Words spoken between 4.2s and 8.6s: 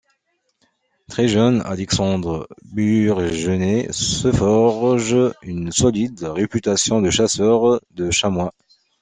forge une solide réputation de chasseur de chamois.